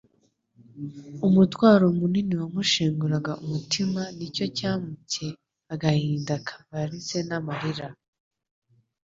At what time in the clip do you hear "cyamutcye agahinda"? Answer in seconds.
4.57-6.33